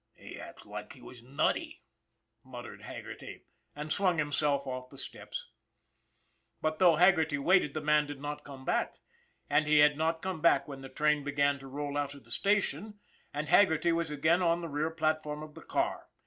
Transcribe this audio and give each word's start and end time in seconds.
"He 0.15 0.39
acts 0.39 0.65
like 0.65 0.93
he 0.93 1.01
was 1.03 1.21
nutty," 1.21 1.83
muttered 2.43 2.81
Haggerty, 2.81 3.43
and 3.75 3.91
swung 3.91 4.17
himself 4.17 4.65
off 4.65 4.89
the 4.89 4.97
steps. 4.97 5.51
But, 6.59 6.79
though 6.79 6.95
Haggerty 6.95 7.37
waited, 7.37 7.75
the 7.75 7.81
man 7.81 8.07
did 8.07 8.19
not 8.19 8.43
come 8.43 8.65
back, 8.65 8.95
and 9.47 9.67
he 9.67 9.77
had 9.77 9.97
not 9.99 10.23
come 10.23 10.41
back 10.41 10.67
when 10.67 10.81
the 10.81 10.89
train 10.89 11.23
began 11.23 11.59
to 11.59 11.67
roll 11.67 11.99
out 11.99 12.15
of 12.15 12.23
the 12.23 12.31
station, 12.31 12.99
and 13.31 13.47
Haggerty 13.47 13.91
was 13.91 14.09
again 14.09 14.41
on 14.41 14.61
the 14.61 14.69
rear 14.69 14.89
platform 14.89 15.43
of 15.43 15.53
the 15.53 15.61
car. 15.61 16.07